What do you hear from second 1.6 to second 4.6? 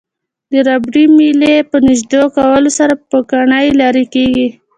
په نژدې کولو سره پوکڼۍ لرې کیږي.